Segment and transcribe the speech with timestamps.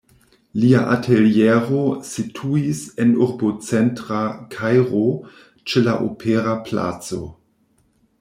[0.61, 4.21] Lia ateliero situis en urbocentra
[4.55, 5.03] Kairo,
[5.73, 7.21] ĉe la opera placo.